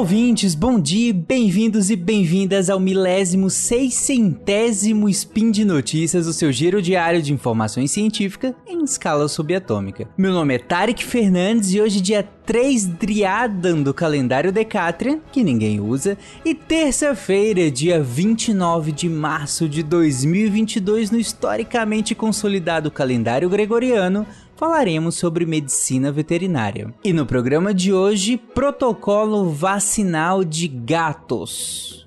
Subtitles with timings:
[0.00, 6.80] ouvintes, bom dia, bem-vindos e bem-vindas ao milésimo seiscentésimo Spin de Notícias, o seu giro
[6.80, 10.08] diário de informações científicas em escala subatômica.
[10.16, 15.78] Meu nome é Tarek Fernandes e hoje dia 3 Driadan do calendário Decatrian, que ninguém
[15.78, 24.26] usa, e terça-feira, dia 29 de março de 2022 no historicamente consolidado calendário gregoriano,
[24.60, 26.92] falaremos sobre medicina veterinária.
[27.02, 32.04] E no programa de hoje, protocolo vacinal de gatos.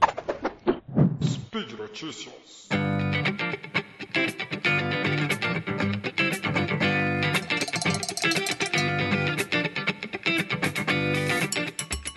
[1.19, 2.69] Speed Notícias.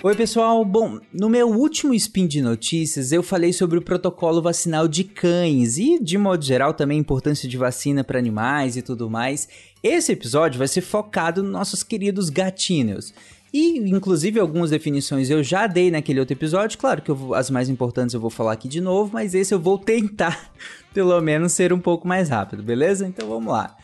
[0.07, 0.65] Oi, pessoal.
[0.65, 5.79] Bom, no meu último spin de notícias, eu falei sobre o protocolo vacinal de cães
[5.79, 9.49] e, de modo geral, também a importância de vacina para animais e tudo mais.
[9.83, 13.13] Esse episódio vai ser focado nos nossos queridos gatinhos.
[13.53, 16.79] E, inclusive, algumas definições eu já dei naquele outro episódio.
[16.79, 19.77] Claro que as mais importantes eu vou falar aqui de novo, mas esse eu vou
[19.77, 20.53] tentar,
[20.95, 23.09] pelo menos, ser um pouco mais rápido, beleza?
[23.09, 23.77] Então vamos lá.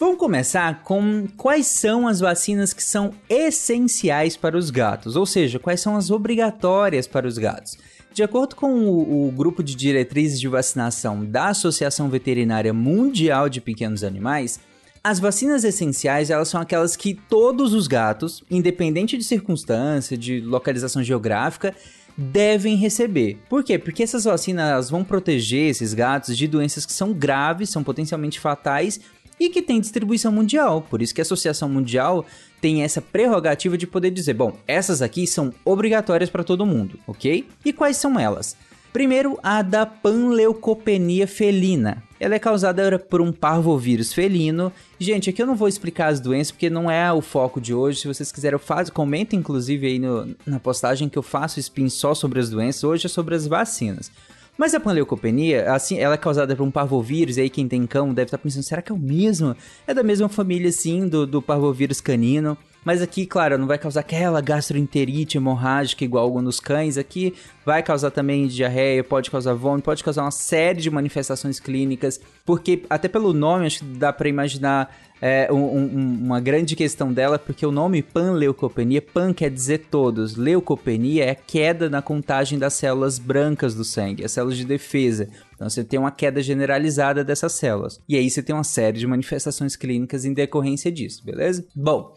[0.00, 5.58] Vamos começar com quais são as vacinas que são essenciais para os gatos, ou seja,
[5.58, 7.76] quais são as obrigatórias para os gatos.
[8.14, 13.60] De acordo com o, o, grupo de diretrizes de vacinação da Associação Veterinária Mundial de
[13.60, 14.60] Pequenos Animais,
[15.02, 21.02] as vacinas essenciais elas são aquelas que todos os gatos, independente de circunstância, de localização
[21.02, 21.74] geográfica,
[22.16, 23.38] devem receber.
[23.48, 23.78] Por quê?
[23.78, 29.00] Porque essas vacinas vão proteger esses gatos de doenças que são graves, são potencialmente fatais
[29.38, 30.82] e que tem distribuição mundial.
[30.82, 32.24] Por isso que a Associação Mundial
[32.60, 37.46] tem essa prerrogativa de poder dizer, bom, essas aqui são obrigatórias para todo mundo, ok?
[37.64, 38.56] E quais são elas?
[38.92, 42.02] Primeiro, a da panleucopenia felina.
[42.18, 44.72] Ela é causada por um parvovírus felino.
[44.98, 48.00] Gente, aqui eu não vou explicar as doenças porque não é o foco de hoje.
[48.00, 51.88] Se vocês quiserem, eu faço, comenta inclusive aí no, na postagem que eu faço spin
[51.88, 52.82] só sobre as doenças.
[52.82, 54.10] Hoje é sobre as vacinas.
[54.58, 58.12] Mas a panleucopenia, assim, ela é causada por um parvovírus, e aí quem tem cão
[58.12, 59.54] deve estar pensando, será que é o mesmo?
[59.86, 62.58] É da mesma família, sim, do, do parvovírus canino.
[62.84, 66.96] Mas aqui, claro, não vai causar aquela gastroenterite hemorrágica igual nos cães.
[66.96, 72.20] Aqui vai causar também diarreia, pode causar vômito, pode causar uma série de manifestações clínicas.
[72.44, 77.12] Porque, até pelo nome, acho que dá para imaginar é, um, um, uma grande questão
[77.12, 82.74] dela, porque o nome panleucopenia, pan quer dizer todos, leucopenia é queda na contagem das
[82.74, 85.28] células brancas do sangue, as células de defesa.
[85.54, 88.00] Então você tem uma queda generalizada dessas células.
[88.08, 91.66] E aí você tem uma série de manifestações clínicas em decorrência disso, beleza?
[91.74, 92.14] Bom,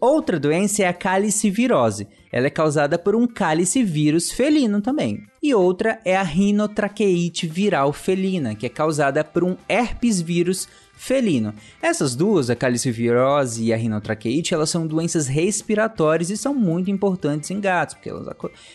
[0.00, 2.06] Outra doença é a calicivirose.
[2.36, 5.22] Ela é causada por um calicivírus felino também.
[5.42, 11.54] E outra é a rinotraqueite viral felina, que é causada por um herpes vírus felino.
[11.80, 17.50] Essas duas, a calicivirose e a rinotraqueite, elas são doenças respiratórias e são muito importantes
[17.50, 18.28] em gatos, porque elas,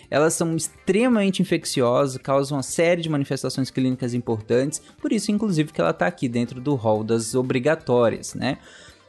[0.09, 5.79] elas são extremamente infecciosas, causam uma série de manifestações clínicas importantes, por isso, inclusive, que
[5.79, 8.57] ela está aqui dentro do rol das obrigatórias, né?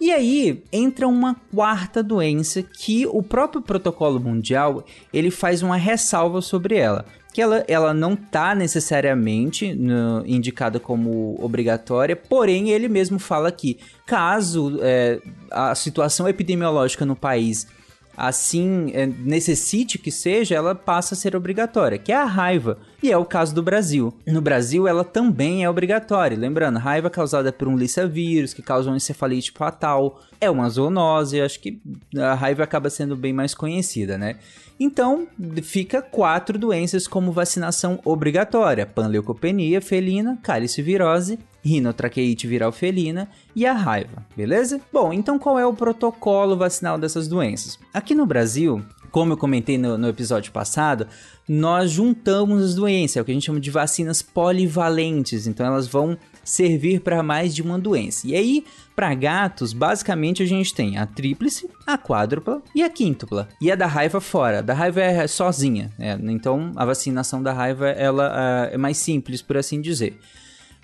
[0.03, 6.41] E aí entra uma quarta doença que o próprio protocolo mundial ele faz uma ressalva
[6.41, 7.05] sobre ela.
[7.33, 13.79] Que ela, ela não está necessariamente no, indicada como obrigatória, porém ele mesmo fala que
[14.05, 17.69] caso é, a situação epidemiológica no país
[18.17, 22.79] assim é, necessite que seja, ela passa a ser obrigatória, que é a raiva.
[23.03, 24.15] E é o caso do Brasil.
[24.27, 26.39] No Brasil, ela também é obrigatória.
[26.39, 27.77] Lembrando, raiva causada por um
[28.09, 31.81] vírus que causa uma encefalite fatal, é uma zoonose, acho que
[32.17, 34.37] a raiva acaba sendo bem mais conhecida, né?
[34.79, 35.29] Então,
[35.63, 44.27] fica quatro doenças como vacinação obrigatória: panleucopenia felina, calicivirose, rinotraqueite viral felina e a raiva,
[44.37, 44.81] beleza?
[44.93, 47.79] Bom, então qual é o protocolo vacinal dessas doenças?
[47.95, 51.07] Aqui no Brasil, como eu comentei no, no, episódio passado,
[51.49, 55.87] nós juntamos as doenças, é o que a gente chama de vacinas polivalentes, então elas
[55.87, 58.27] vão servir para mais de uma doença.
[58.27, 58.65] E aí,
[58.97, 63.49] para gatos, basicamente a gente tem a tríplice, a quádrupla e a quíntupla.
[63.61, 64.59] E a da raiva fora.
[64.59, 69.43] A da raiva é sozinha, é, então a vacinação da raiva ela é mais simples,
[69.43, 70.19] por assim dizer.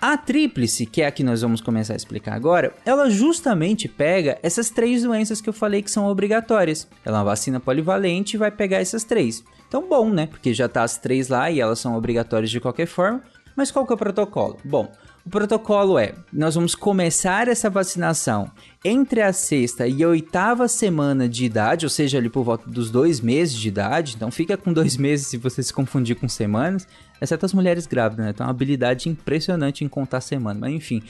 [0.01, 4.39] A tríplice, que é a que nós vamos começar a explicar agora, ela justamente pega
[4.41, 6.87] essas três doenças que eu falei que são obrigatórias.
[7.03, 9.43] Ela é uma vacina polivalente e vai pegar essas três.
[9.67, 10.25] Então, bom, né?
[10.25, 13.21] Porque já tá as três lá e elas são obrigatórias de qualquer forma.
[13.57, 14.55] Mas qual que é o protocolo?
[14.63, 14.89] Bom,
[15.25, 18.49] o protocolo é: nós vamos começar essa vacinação
[18.85, 22.89] entre a sexta e a oitava semana de idade, ou seja, ali por volta dos
[22.89, 24.13] dois meses de idade.
[24.15, 26.87] Então fica com dois meses se você se confundir com semanas,
[27.21, 28.33] exceto as mulheres grávidas, né?
[28.33, 31.01] Tem uma habilidade impressionante em contar semana, mas enfim.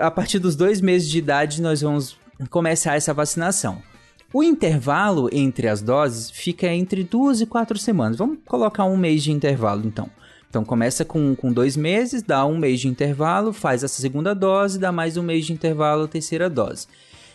[0.00, 2.16] A partir dos dois meses de idade, nós vamos
[2.50, 3.82] começar essa vacinação.
[4.32, 8.16] O intervalo entre as doses fica entre duas e quatro semanas.
[8.16, 10.08] Vamos colocar um mês de intervalo, então.
[10.48, 14.78] Então começa com, com dois meses, dá um mês de intervalo, faz essa segunda dose,
[14.78, 16.86] dá mais um mês de intervalo, terceira dose.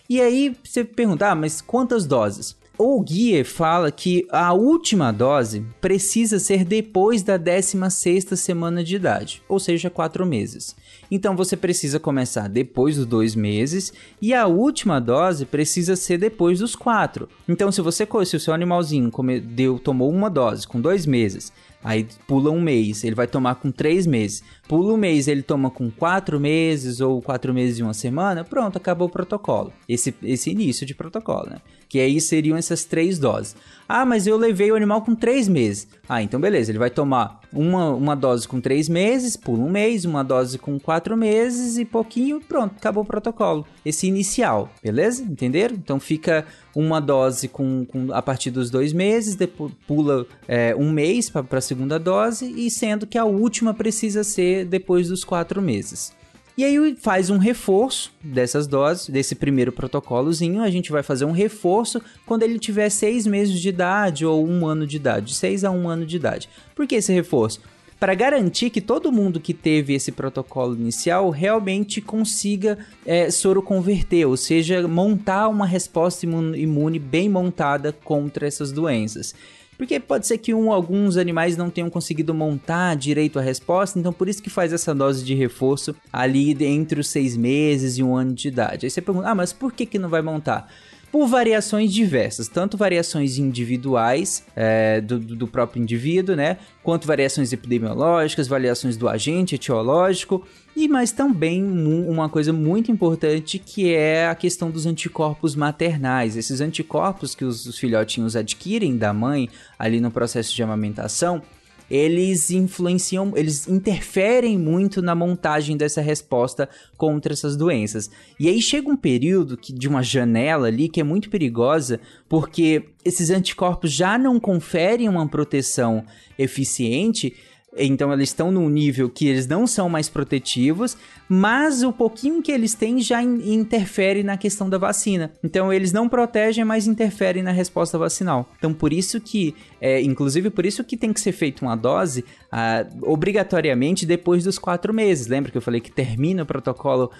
[0.09, 2.55] E aí você pergunta, ah, mas quantas doses?
[2.79, 9.41] O guia fala que a última dose precisa ser depois da 16ª semana de idade,
[9.49, 10.75] ou seja, quatro meses.
[11.09, 13.91] Então você precisa começar depois dos dois meses
[14.21, 17.27] e a última dose precisa ser depois dos quatro.
[17.49, 21.51] Então se você se o seu animalzinho deu, tomou uma dose com dois meses
[21.83, 24.43] Aí pula um mês, ele vai tomar com três meses.
[24.67, 28.43] Pula um mês, ele toma com quatro meses ou quatro meses e uma semana.
[28.43, 29.71] Pronto, acabou o protocolo.
[29.87, 31.57] Esse, esse início de protocolo, né?
[31.87, 33.55] Que aí seriam essas três doses.
[33.87, 35.87] Ah, mas eu levei o animal com três meses.
[36.09, 40.05] Ah, então beleza, ele vai tomar uma, uma dose com três meses, pula um mês,
[40.05, 43.65] uma dose com quatro meses e pouquinho, pronto, acabou o protocolo.
[43.85, 45.23] Esse inicial, beleza?
[45.23, 45.75] Entenderam?
[45.75, 50.91] Então fica uma dose com, com a partir dos dois meses, depois pula é, um
[50.91, 55.61] mês para a segunda dose, e sendo que a última precisa ser depois dos quatro
[55.61, 56.15] meses.
[56.57, 60.63] E aí faz um reforço dessas doses, desse primeiro protocolozinho.
[60.63, 64.65] A gente vai fazer um reforço quando ele tiver seis meses de idade ou um
[64.65, 66.49] ano de idade, de seis a um ano de idade.
[66.73, 67.61] Por que esse reforço?
[67.99, 74.25] Para garantir que todo mundo que teve esse protocolo inicial realmente consiga é, soro converter,
[74.25, 79.35] ou seja, montar uma resposta imune bem montada contra essas doenças.
[79.77, 84.11] Porque pode ser que um, alguns animais não tenham conseguido montar direito a resposta, então
[84.11, 88.15] por isso que faz essa dose de reforço ali entre os seis meses e um
[88.15, 88.85] ano de idade.
[88.85, 90.67] Aí você pergunta, ah, mas por que, que não vai montar?
[91.11, 98.47] Por variações diversas, tanto variações individuais é, do, do, próprio indivíduo, né, quanto variações epidemiológicas,
[98.47, 100.45] variações do agente etiológico
[100.75, 106.35] e mais também uma coisa muito importante que é a questão dos anticorpos maternais.
[106.35, 109.49] Esses anticorpos que os, os filhotinhos adquirem da mãe
[109.79, 111.41] ali no processo de amamentação,
[111.89, 116.67] eles influenciam, eles interferem muito na montagem dessa resposta
[116.97, 118.09] contra essas doenças.
[118.39, 122.83] E aí chega um período que, de uma janela ali que é muito perigosa, porque
[123.03, 126.03] esses anticorpos já não conferem uma proteção
[126.37, 127.33] eficiente
[127.79, 130.97] então eles estão num nível que eles não são mais protetivos,
[131.27, 135.31] mas o pouquinho que eles têm já in interfere na questão da vacina.
[135.43, 138.49] Então eles não protegem, mas interferem na resposta vacinal.
[138.57, 142.23] Então por isso que, é, inclusive por isso que tem que ser feita uma dose
[142.51, 145.27] ah, obrigatoriamente depois dos quatro meses.
[145.27, 147.11] Lembra que eu falei que termina o protocolo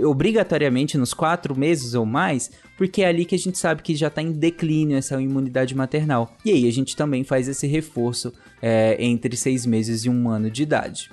[0.00, 2.50] obrigatoriamente nos quatro meses ou mais?
[2.76, 6.34] Porque é ali que a gente sabe que já está em declínio essa imunidade maternal.
[6.44, 10.50] E aí a gente também faz esse reforço é, entre seis meses e um ano
[10.50, 11.10] de idade.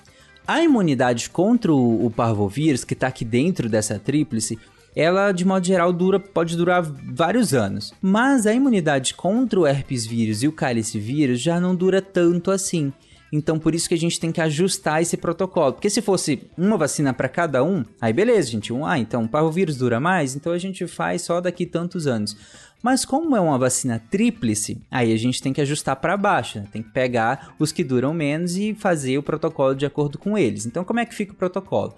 [0.48, 4.58] A imunidade contra o, o parvovírus, que está aqui dentro dessa tríplice,
[4.96, 7.94] ela de modo geral dura, pode durar vários anos.
[8.02, 12.50] Mas a imunidade contra o herpes vírus e o cálice vírus já não dura tanto
[12.50, 12.92] assim.
[13.32, 15.74] Então por isso que a gente tem que ajustar esse protocolo.
[15.74, 18.74] Porque se fosse uma vacina para cada um, aí beleza, gente.
[18.74, 22.36] Um, ah, então o parvovírus dura mais, então a gente faz só daqui tantos anos.
[22.82, 26.68] Mas como é uma vacina tríplice, aí a gente tem que ajustar para baixo, né?
[26.72, 30.66] tem que pegar os que duram menos e fazer o protocolo de acordo com eles.
[30.66, 31.94] Então como é que fica o protocolo?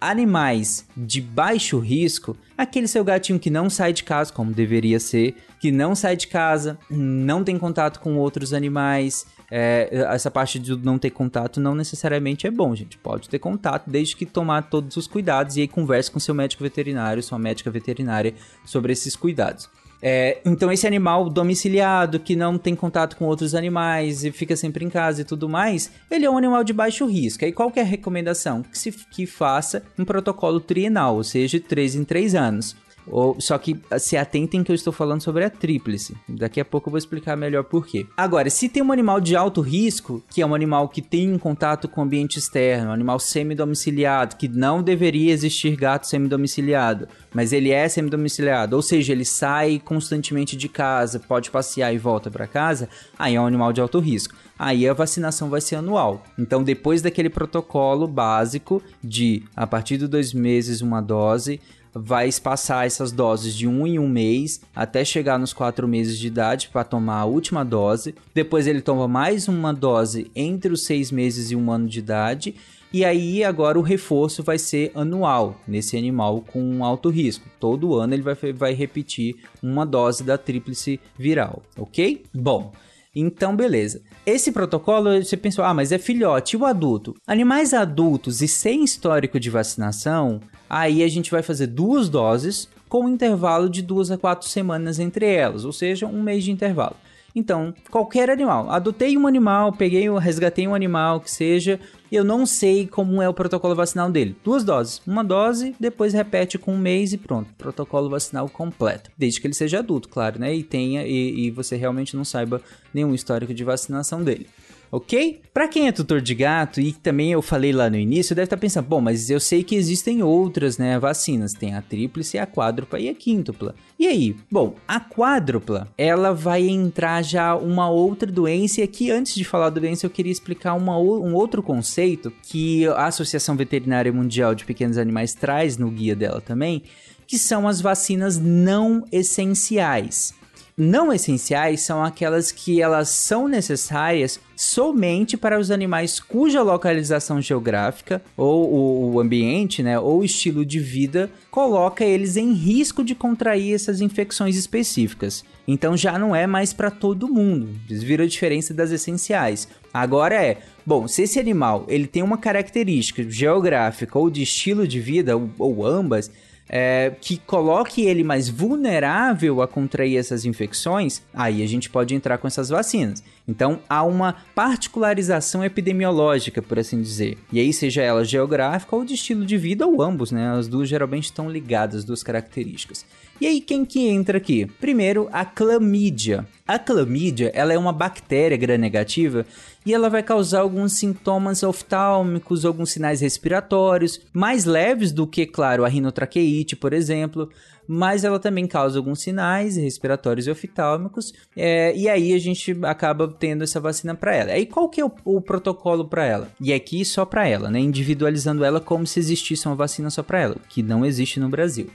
[0.00, 5.36] Animais de baixo risco, aquele seu gatinho que não sai de casa, como deveria ser,
[5.60, 10.76] que não sai de casa, não tem contato com outros animais, é, essa parte de
[10.76, 12.98] não ter contato não necessariamente é bom, gente.
[12.98, 16.62] Pode ter contato desde que tomar todos os cuidados e aí converse com seu médico
[16.62, 18.34] veterinário, sua médica veterinária
[18.64, 19.68] sobre esses cuidados.
[20.06, 24.84] É, então, esse animal domiciliado, que não tem contato com outros animais e fica sempre
[24.84, 27.42] em casa e tudo mais, ele é um animal de baixo risco.
[27.42, 28.62] E qual é recomendação?
[28.62, 32.76] Que se que faça um protocolo trienal, ou seja, de 3 em 3 anos.
[33.06, 36.16] Ou, só que se atentem que eu estou falando sobre a tríplice.
[36.28, 38.06] Daqui a pouco eu vou explicar melhor por quê.
[38.16, 41.88] Agora, se tem um animal de alto risco, que é um animal que tem contato
[41.88, 47.70] com o ambiente externo, um animal semi-domiciliado, que não deveria existir gato semi-domiciliado, mas ele
[47.70, 52.88] é semi-domiciliado, ou seja, ele sai constantemente de casa, pode passear e volta para casa,
[53.18, 56.22] aí é um animal de alto risco aí a vacinação vai ser anual.
[56.38, 61.60] Então, depois daquele protocolo básico de a partir de dois meses uma dose,
[61.94, 66.26] vai espaçar essas doses de um em um mês até chegar nos quatro meses de
[66.26, 68.14] idade para tomar a última dose.
[68.34, 72.54] Depois ele toma mais uma dose entre os seis meses e um ano de idade.
[72.92, 77.48] E aí agora o reforço vai ser anual nesse animal com alto risco.
[77.58, 82.22] Todo ano ele vai, vai repetir uma dose da tríplice viral, ok?
[82.32, 82.72] Bom,
[83.14, 84.02] então, beleza.
[84.26, 87.14] Esse protocolo, você pensou, ah, mas é filhote, e o adulto?
[87.26, 93.04] Animais adultos e sem histórico de vacinação, aí a gente vai fazer duas doses com
[93.04, 96.96] um intervalo de duas a quatro semanas entre elas, ou seja, um mês de intervalo.
[97.34, 98.70] Então, qualquer animal.
[98.70, 101.80] Adotei um animal, peguei, resgatei um animal que seja,
[102.12, 104.36] eu não sei como é o protocolo vacinal dele.
[104.44, 105.02] Duas doses.
[105.04, 107.52] Uma dose, depois repete com um mês e pronto.
[107.58, 109.10] Protocolo vacinal completo.
[109.18, 110.54] Desde que ele seja adulto, claro, né?
[110.54, 114.46] E tenha, e, e você realmente não saiba nenhum histórico de vacinação dele
[114.94, 115.40] ok?
[115.52, 118.56] Para quem é tutor de gato e também eu falei lá no início, deve estar
[118.56, 122.46] tá pensando, bom, mas eu sei que existem outras, né, vacinas, tem a tríplice, a
[122.46, 123.74] quádrupla e a quíntupla.
[123.98, 124.36] E aí?
[124.48, 129.70] Bom, a quádrupla, ela vai entrar já uma outra doença e aqui antes de falar
[129.70, 134.64] da doença eu queria explicar uma, um outro conceito que a Associação Veterinária Mundial de
[134.64, 136.84] Pequenos Animais traz no guia dela também,
[137.26, 140.34] que são as vacinas não essenciais
[140.76, 148.22] não essenciais são aquelas que elas são necessárias somente para os animais cuja localização geográfica
[148.36, 154.00] ou o ambiente, né, ou estilo de vida coloca eles em risco de contrair essas
[154.00, 155.44] infecções específicas.
[155.66, 157.68] Então já não é mais para todo mundo.
[157.88, 159.68] Viram a diferença das essenciais.
[159.92, 165.00] Agora é, bom, se esse animal ele tem uma característica geográfica ou de estilo de
[165.00, 166.30] vida ou, ou ambas,
[166.68, 172.38] é, que coloque ele mais vulnerável a contrair essas infecções, aí a gente pode entrar
[172.38, 173.22] com essas vacinas.
[173.46, 177.38] Então há uma particularização epidemiológica, por assim dizer.
[177.52, 180.52] E aí, seja ela geográfica ou de estilo de vida, ou ambos, né?
[180.52, 183.04] As duas geralmente estão ligadas, as duas características.
[183.40, 184.66] E aí, quem que entra aqui?
[184.80, 186.46] Primeiro, a clamídia.
[186.66, 189.44] A clamídia, ela é uma bactéria gram-negativa
[189.84, 195.84] e ela vai causar alguns sintomas oftálmicos, alguns sinais respiratórios, mais leves do que, claro,
[195.84, 197.50] a rinotraqueite, por exemplo,
[197.86, 203.28] mas ela também causa alguns sinais respiratórios e oftálmicos, é, e aí a gente acaba
[203.28, 204.52] tendo essa vacina para ela.
[204.52, 206.48] Aí qual que é o, o protocolo para ela?
[206.60, 207.78] E aqui só para ela, né?
[207.78, 211.90] Individualizando ela como se existisse uma vacina só para ela, que não existe no Brasil.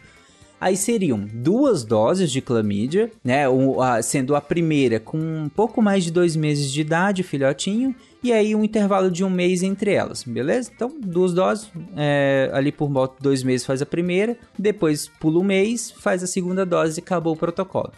[0.60, 3.46] Aí seriam duas doses de clamídia, né?
[4.04, 8.54] Sendo a primeira com um pouco mais de dois meses de idade, filhotinho, e aí
[8.54, 10.70] um intervalo de um mês entre elas, beleza?
[10.76, 15.40] Então, duas doses, é, ali por volta de dois meses faz a primeira, depois pula
[15.40, 17.94] um mês, faz a segunda dose e acabou o protocolo.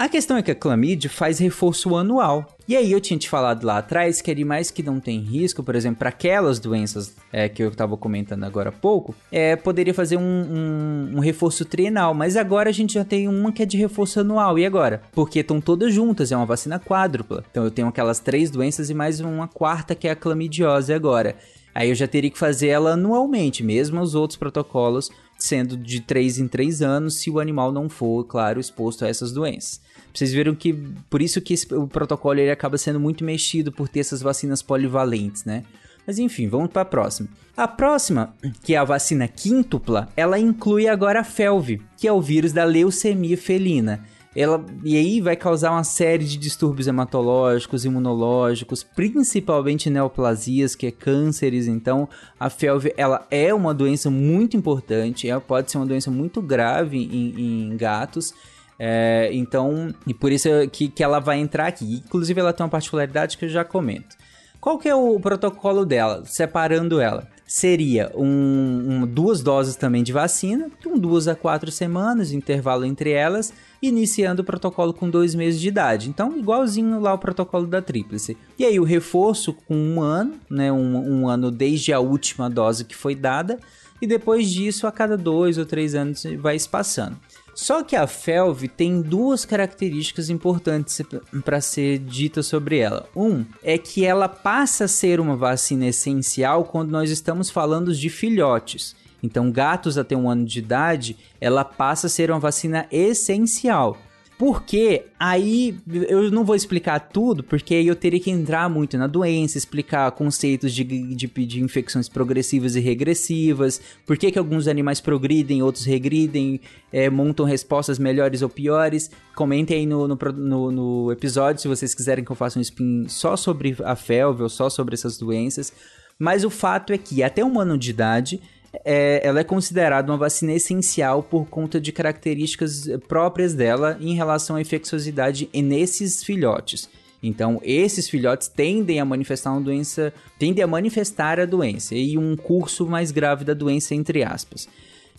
[0.00, 2.56] A questão é que a clamídia faz reforço anual.
[2.66, 5.74] E aí eu tinha te falado lá atrás que animais que não têm risco, por
[5.74, 10.16] exemplo, para aquelas doenças é, que eu estava comentando agora há pouco, é, poderia fazer
[10.16, 12.14] um, um, um, reforço trienal.
[12.14, 14.58] Mas agora a gente já tem uma que é de reforço anual.
[14.58, 15.02] E agora?
[15.12, 17.44] Porque estão todas juntas, é uma vacina quádrupla.
[17.50, 21.36] Então eu tenho aquelas três doenças e mais uma quarta que é a clamidiose agora.
[21.74, 25.10] Aí eu já teria que fazer ela anualmente, mesmo os outros protocolos
[25.42, 29.32] sendo de 3 em 3 anos, se o animal não for, claro, exposto a essas
[29.32, 29.80] doenças.
[30.12, 30.72] Vocês viram que
[31.08, 34.62] por isso que esse, o protocolo ele acaba sendo muito mexido por ter essas vacinas
[34.62, 35.64] polivalentes, né?
[36.06, 37.28] Mas enfim, vamos para a próxima.
[37.56, 42.20] A próxima, que é a vacina quíntupla, ela inclui agora a FeLV, que é o
[42.20, 44.04] vírus da leucemia felina.
[44.34, 50.90] Ela, e aí vai causar uma série de distúrbios hematológicos, imunológicos, principalmente neoplasias, que é
[50.92, 51.66] cânceres.
[51.66, 56.40] Então, a FeLV ela é uma doença muito importante, ela pode ser uma doença muito
[56.40, 58.32] grave em, em gatos.
[58.82, 62.02] É, então, e por isso que, que ela vai entrar aqui.
[62.06, 64.16] Inclusive, ela tem uma particularidade que eu já comento.
[64.58, 67.28] Qual que é o protocolo dela, separando ela?
[67.46, 73.10] Seria um, um, duas doses também de vacina, com duas a quatro semanas, intervalo entre
[73.10, 76.08] elas, iniciando o protocolo com dois meses de idade.
[76.08, 78.36] Então, igualzinho lá o protocolo da tríplice.
[78.58, 80.72] E aí, o reforço com um ano, né?
[80.72, 83.58] Um, um ano desde a última dose que foi dada,
[84.00, 87.16] e depois disso, a cada dois ou três anos vai espaçando.
[87.60, 91.02] Só que a Felv tem duas características importantes
[91.44, 93.06] para ser dita sobre ela.
[93.14, 98.08] Um é que ela passa a ser uma vacina essencial quando nós estamos falando de
[98.08, 98.96] filhotes.
[99.22, 103.98] Então, gatos até um ano de idade, ela passa a ser uma vacina essencial.
[104.40, 105.76] Porque aí
[106.08, 110.10] eu não vou explicar tudo, porque aí eu teria que entrar muito na doença, explicar
[110.12, 115.84] conceitos de, de, de infecções progressivas e regressivas, por que, que alguns animais progridem, outros
[115.84, 116.58] regridem,
[116.90, 119.10] é, montam respostas melhores ou piores.
[119.34, 123.08] Comentem aí no, no, no, no, episódio se vocês quiserem que eu faça um spin
[123.08, 125.70] só sobre a felve ou só sobre essas doenças.
[126.18, 128.40] Mas o fato é que até um ano de idade
[128.84, 134.56] é, ela é considerada uma vacina essencial por conta de características próprias dela em relação
[134.56, 136.88] à infecciosidade nesses filhotes.
[137.22, 142.34] Então, esses filhotes tendem a manifestar uma doença, tendem a manifestar a doença e um
[142.34, 144.66] curso mais grave da doença, entre aspas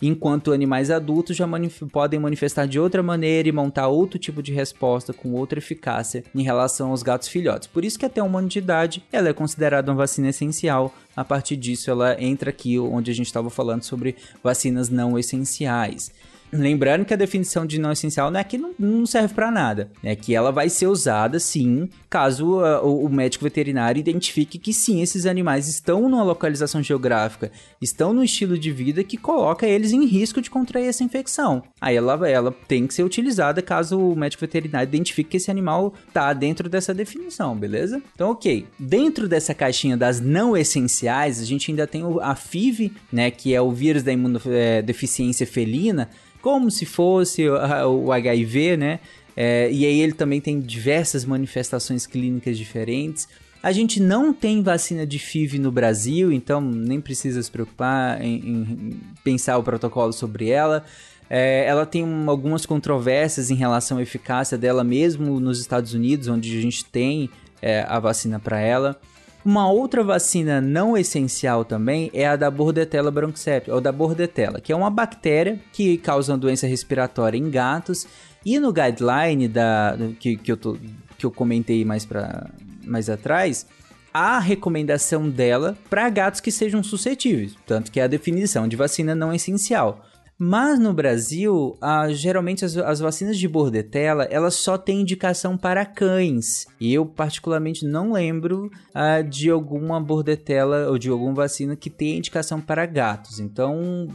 [0.02, 4.52] enquanto animais adultos já manif podem manifestar de outra maneira e montar outro tipo de
[4.52, 7.68] resposta com outra eficácia em relação aos gatos filhotes.
[7.68, 10.92] Por isso que até um ano de idade ela é considerada uma vacina essencial.
[11.16, 16.10] A partir disso ela entra aqui onde a gente estava falando sobre vacinas não essenciais.
[16.52, 19.90] Lembrando que a definição de não essencial não é que não, não serve para nada,
[20.04, 24.72] é que ela vai ser usada sim, caso uh, o, o médico veterinário identifique que
[24.74, 29.92] sim, esses animais estão numa localização geográfica, estão no estilo de vida que coloca eles
[29.92, 31.62] em risco de contrair essa infecção.
[31.80, 35.94] Aí ela, ela tem que ser utilizada caso o médico veterinário identifique que esse animal
[36.12, 38.02] tá dentro dessa definição, beleza?
[38.14, 38.66] Então, ok.
[38.78, 43.60] Dentro dessa caixinha das não essenciais, a gente ainda tem a FIV, né, que é
[43.60, 46.10] o vírus da imunodeficiência felina,
[46.42, 49.00] como se fosse o HIV, né?
[49.34, 53.28] É, e aí ele também tem diversas manifestações clínicas diferentes.
[53.62, 58.34] A gente não tem vacina de FIV no Brasil, então nem precisa se preocupar em,
[58.34, 60.84] em pensar o protocolo sobre ela.
[61.30, 66.28] É, ela tem um, algumas controvérsias em relação à eficácia dela, mesmo nos Estados Unidos,
[66.28, 67.30] onde a gente tem
[67.62, 69.00] é, a vacina para ela.
[69.44, 74.72] Uma outra vacina não essencial também é a da Bordetella bronchoseptic, ou da Bordetella, que
[74.72, 78.06] é uma bactéria que causa doença respiratória em gatos.
[78.44, 80.76] E no guideline da, que, que, eu, tô,
[81.18, 82.50] que eu comentei mais, pra,
[82.84, 83.66] mais atrás,
[84.14, 89.14] a recomendação dela para gatos que sejam suscetíveis, tanto que é a definição de vacina
[89.14, 90.04] não essencial.
[90.44, 95.86] Mas no Brasil, ah, geralmente as, as, vacinas de bordetela, elas só têm indicação para
[95.86, 96.66] cães.
[96.80, 102.16] E eu particularmente não lembro ah, de alguma bordetela ou de alguma vacina que tenha
[102.16, 103.38] indicação para gatos.
[103.38, 104.08] Então,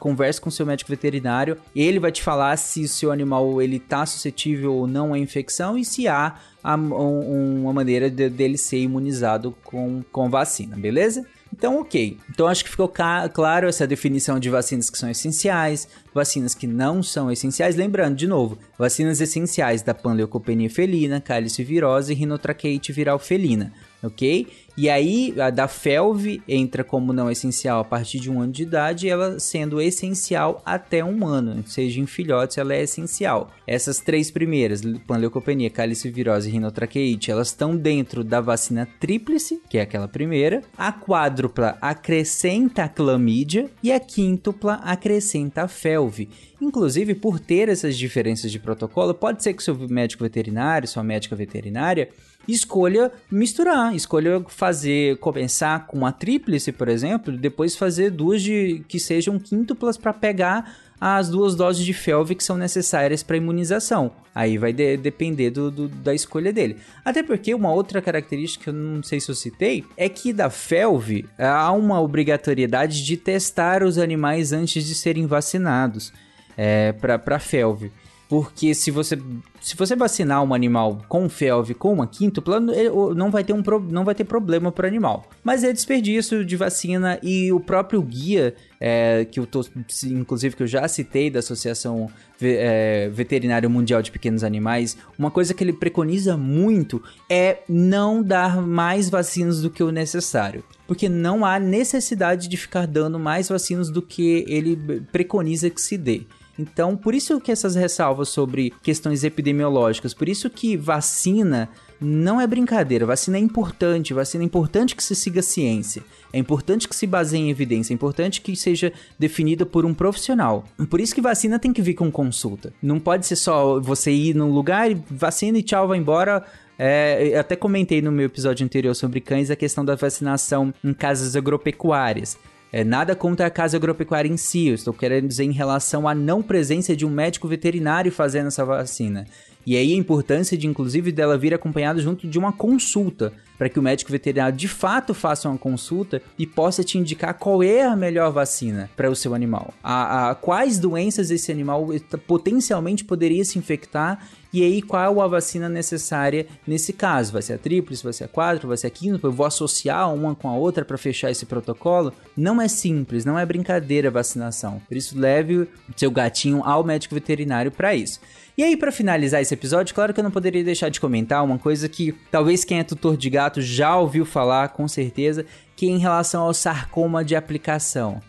[0.00, 4.04] converse com seu médico veterinário, ele vai te falar se o seu animal ele tá
[4.04, 9.54] suscetível ou não à infecção e se há um, uma maneira de, dele ser imunizado
[9.62, 11.24] com, com vacina, beleza?
[11.58, 12.16] Então, ok.
[12.30, 17.02] Então, acho que ficou claro essa definição de vacinas que são essenciais, vacinas que não
[17.02, 17.74] são essenciais.
[17.74, 24.46] Lembrando, de novo, vacinas essenciais da panleucopenia felina, cálice virose e rinotraqueite viral felina ok?
[24.76, 28.62] E aí a da FeLV entra como não essencial a partir de um ano de
[28.62, 33.50] idade, ela sendo essencial até um ano, seja em filhotes ela é essencial.
[33.66, 39.82] Essas três primeiras, panleucopenia, calicivirose e rinotraqueite, elas estão dentro da vacina tríplice, que é
[39.82, 40.62] aquela primeira.
[40.76, 46.28] A quádrupla acrescenta a clamídia e a quíntupla acrescenta a FeLV.
[46.60, 51.34] Inclusive, por ter essas diferenças de protocolo, pode ser que seu médico veterinário, sua médica
[51.34, 52.08] veterinária,
[52.48, 58.98] escolha misturar, escolha fazer, começar com a tríplice, por exemplo, depois fazer duas de que
[58.98, 64.10] sejam quíntuplas para pegar as duas doses de felv que são necessárias para imunização.
[64.34, 66.76] Aí vai de, depender do, do, da escolha dele.
[67.04, 70.50] Até porque uma outra característica que eu não sei se eu citei é que da
[70.50, 76.12] felv há uma obrigatoriedade de testar os animais antes de serem vacinados
[76.56, 77.90] é, para felv.
[78.28, 79.18] Porque se você,
[79.58, 84.04] se você vacinar um animal com felv com uma quíntupla, não vai ter, um, não
[84.04, 85.26] vai ter problema para o animal.
[85.42, 89.64] Mas é desperdício de vacina e o próprio guia, é, que eu tô,
[90.04, 92.10] inclusive que eu já citei da Associação
[92.42, 98.60] é, Veterinária Mundial de Pequenos Animais, uma coisa que ele preconiza muito é não dar
[98.60, 100.62] mais vacinas do que o necessário.
[100.86, 104.76] Porque não há necessidade de ficar dando mais vacinas do que ele
[105.10, 106.22] preconiza que se dê.
[106.58, 111.68] Então, por isso que essas ressalvas sobre questões epidemiológicas, por isso que vacina
[112.00, 116.38] não é brincadeira, vacina é importante, vacina é importante que se siga a ciência, é
[116.38, 120.64] importante que se baseie em evidência, é importante que seja definida por um profissional.
[120.90, 122.72] Por isso que vacina tem que vir com consulta.
[122.82, 126.44] Não pode ser só você ir num lugar, vacina e tchau, vai embora.
[126.80, 131.34] É, até comentei no meu episódio anterior sobre cães a questão da vacinação em casas
[131.34, 132.38] agropecuárias.
[132.72, 136.14] É, nada contra a casa agropecuária em si, eu estou querendo dizer em relação à
[136.14, 139.26] não presença de um médico veterinário fazendo essa vacina.
[139.66, 143.78] E aí a importância de, inclusive, dela vir acompanhada junto de uma consulta, para que
[143.78, 147.96] o médico veterinário de fato faça uma consulta e possa te indicar qual é a
[147.96, 149.74] melhor vacina para o seu animal.
[149.82, 151.88] A, a, quais doenças esse animal
[152.26, 157.32] potencialmente poderia se infectar e aí, qual a vacina necessária nesse caso?
[157.32, 159.28] Vai ser a tríplice, vai ser a quádrupla, vai ser a quíntuple?
[159.28, 162.12] Eu vou associar uma com a outra para fechar esse protocolo?
[162.34, 164.80] Não é simples, não é brincadeira a vacinação.
[164.88, 168.20] Por isso, leve seu gatinho ao médico veterinário para isso.
[168.56, 171.58] E aí, para finalizar esse episódio, claro que eu não poderia deixar de comentar uma
[171.58, 175.44] coisa que talvez quem é tutor de gato já ouviu falar, com certeza,
[175.76, 178.20] que é em relação ao sarcoma de aplicação.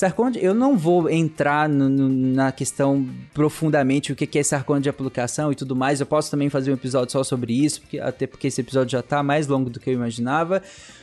[0.00, 4.88] Sarcoma, eu não vou entrar no, no, na questão profundamente o que é sarcoma de
[4.88, 6.00] aplicação e tudo mais.
[6.00, 9.00] Eu posso também fazer um episódio só sobre isso, porque, até porque esse episódio já
[9.00, 10.62] está mais longo do que eu imaginava.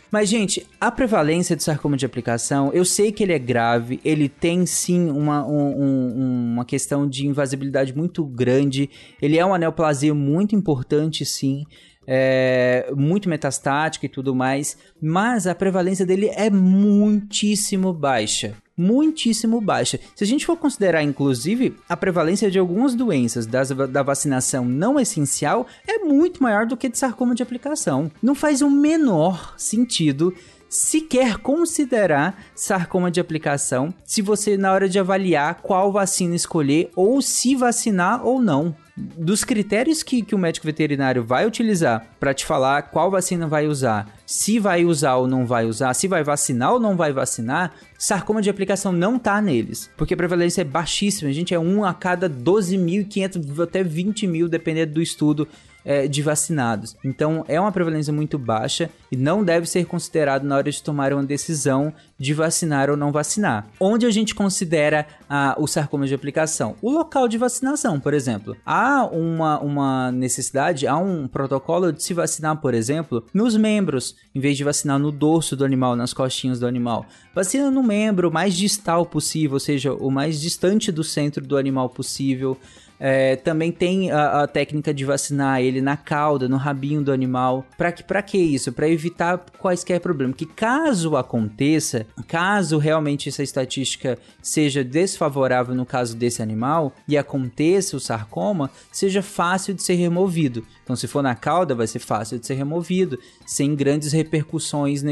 [0.09, 4.27] Mas, gente, a prevalência de sarcoma de aplicação, eu sei que ele é grave, ele
[4.27, 8.89] tem sim uma, um, uma questão de invasibilidade muito grande,
[9.21, 11.67] ele é uma neoplasia muito importante, sim.
[12.07, 19.99] É, muito metastática e tudo mais, mas a prevalência dele é muitíssimo baixa muitíssimo baixa.
[20.15, 24.99] Se a gente for considerar, inclusive, a prevalência de algumas doenças das, da vacinação não
[24.99, 28.11] essencial, é muito maior do que de sarcoma de aplicação.
[28.21, 30.31] Não faz o menor sentido
[30.69, 37.21] sequer considerar sarcoma de aplicação se você na hora de avaliar qual vacina escolher ou
[37.21, 38.75] se vacinar ou não.
[38.99, 43.67] Dos critérios que, que o médico veterinário vai utilizar para te falar qual vacina vai
[43.67, 47.73] usar, se vai usar ou não vai usar, se vai vacinar ou não vai vacinar,
[47.95, 51.29] sarcoma de aplicação não tá neles, porque a prevalência é baixíssima.
[51.29, 55.47] A gente é um a cada 12.500 até 20 mil, dependendo do estudo
[55.87, 56.97] é, de vacinados.
[57.03, 61.13] Então é uma prevalência muito baixa e não deve ser considerado na hora de tomar
[61.13, 63.65] uma decisão de vacinar ou não vacinar.
[63.79, 66.75] Onde a gente considera ah, o sarcoma de aplicação?
[66.81, 68.57] O local de vacinação, por exemplo.
[68.65, 74.41] Há uma, uma necessidade, há um protocolo de se vacinar, por exemplo, nos membros, em
[74.41, 77.05] vez de vacinar no dorso do animal, nas costinhas do animal.
[77.33, 81.87] Vacina no membro mais distal possível, ou seja, o mais distante do centro do animal
[81.89, 82.57] possível.
[82.99, 87.65] É, também tem a, a, técnica de vacinar ele na cauda, no rabinho do animal.
[87.77, 88.71] Para que, que isso?
[88.71, 90.35] Para evitar quaisquer problemas.
[90.35, 97.95] Que caso aconteça, caso realmente essa estatística seja desfavorável no caso desse animal e aconteça
[97.95, 100.65] o sarcoma, seja fácil de ser removido.
[100.83, 105.03] Então, se for na cauda, vai ser fácil de ser removido, sem grandes repercussões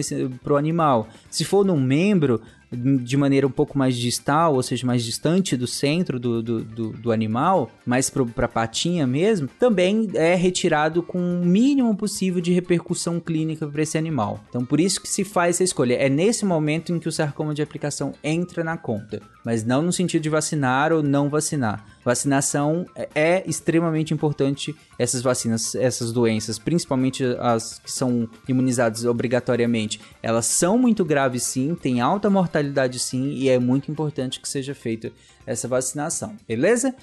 [0.41, 1.07] para o animal.
[1.29, 2.41] Se for num membro,
[2.75, 6.89] de maneira um pouco mais distal, ou seja, mais distante do centro do, do, do,
[6.89, 12.53] do animal, mais para a patinha mesmo, também é retirado com o mínimo possível de
[12.53, 14.43] repercussão clínica para esse animal.
[14.49, 15.95] Então, por isso que se faz essa escolha.
[15.95, 19.93] É nesse momento em que o sarcoma de aplicação entra na conta, mas não no
[19.93, 21.94] sentido de vacinar ou não vacinar.
[22.05, 29.99] Vacinação é extremamente importante essas vacinas, essas doenças, principalmente as que são imunizadas obrigatoriamente.
[30.21, 34.75] Elas são muito graves sim, têm alta mortalidade sim e é muito importante que seja
[34.75, 35.11] feita
[35.47, 36.35] essa vacinação.
[36.47, 36.93] Beleza?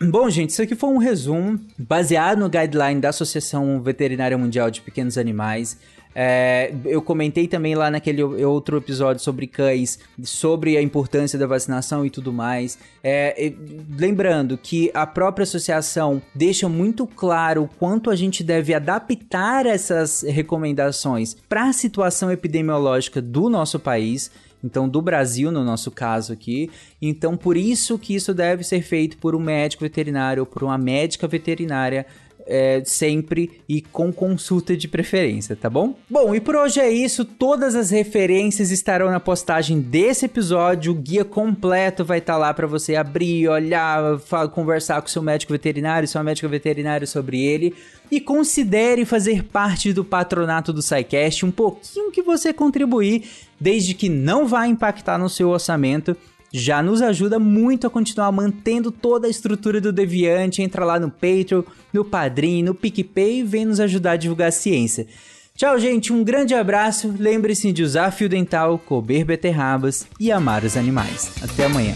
[0.00, 4.80] Bom, gente, isso aqui foi um resumo baseado no guideline da Associação Veterinária Mundial de
[4.80, 5.76] Pequenos Animais.
[6.20, 12.04] É, eu comentei também lá naquele outro episódio sobre cães, sobre a importância da vacinação
[12.04, 12.76] e tudo mais.
[13.04, 13.52] É,
[13.96, 20.22] lembrando que a própria associação deixa muito claro o quanto a gente deve adaptar essas
[20.22, 24.28] recomendações para a situação epidemiológica do nosso país
[24.64, 26.68] então do Brasil no nosso caso aqui.
[27.00, 30.76] Então por isso que isso deve ser feito por um médico veterinário ou por uma
[30.76, 32.04] médica veterinária
[32.48, 35.94] é, sempre e com consulta de preferência, tá bom?
[36.08, 37.24] Bom, e por hoje é isso.
[37.24, 40.92] Todas as referências estarão na postagem desse episódio.
[40.92, 45.22] O guia completo vai estar tá lá para você abrir, olhar, falar, conversar com seu
[45.22, 47.74] médico veterinário, sua médica veterinária sobre ele.
[48.10, 53.28] E considere fazer parte do patronato do SciCast, um pouquinho que você contribuir,
[53.60, 56.16] desde que não vá impactar no seu orçamento
[56.52, 60.62] já nos ajuda muito a continuar mantendo toda a estrutura do Deviante.
[60.62, 64.52] Entra lá no Patreon, no Padrim, no PicPay e vem nos ajudar a divulgar a
[64.52, 65.06] ciência.
[65.54, 66.12] Tchau, gente.
[66.12, 67.12] Um grande abraço.
[67.18, 71.32] Lembre-se de usar fio dental, comer beterrabas e amar os animais.
[71.42, 71.94] Até amanhã.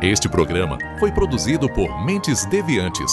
[0.00, 3.12] Este programa foi produzido por Mentes Deviantes